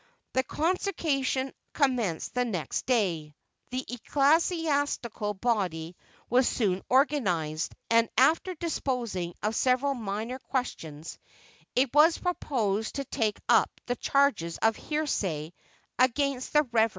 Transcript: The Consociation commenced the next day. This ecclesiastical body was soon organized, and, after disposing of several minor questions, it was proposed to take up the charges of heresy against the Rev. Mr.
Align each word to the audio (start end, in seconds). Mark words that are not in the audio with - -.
The 0.33 0.41
Consociation 0.41 1.53
commenced 1.73 2.33
the 2.33 2.43
next 2.43 2.87
day. 2.87 3.35
This 3.69 3.83
ecclesiastical 3.87 5.35
body 5.35 5.95
was 6.27 6.47
soon 6.49 6.81
organized, 6.89 7.75
and, 7.91 8.09
after 8.17 8.55
disposing 8.55 9.35
of 9.43 9.55
several 9.55 9.93
minor 9.93 10.39
questions, 10.39 11.19
it 11.75 11.93
was 11.93 12.17
proposed 12.17 12.95
to 12.95 13.05
take 13.05 13.39
up 13.47 13.69
the 13.85 13.95
charges 13.95 14.57
of 14.57 14.75
heresy 14.75 15.53
against 15.99 16.53
the 16.53 16.63
Rev. 16.63 16.89
Mr. 16.89 16.89